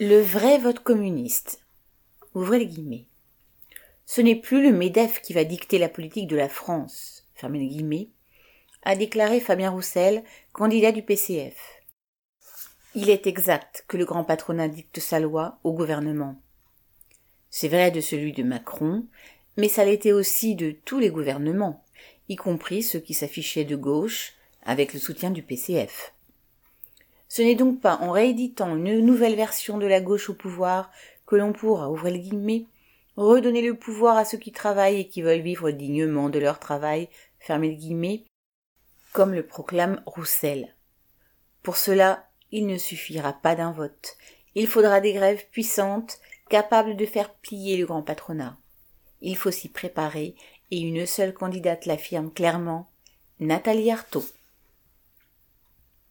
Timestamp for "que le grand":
13.86-14.24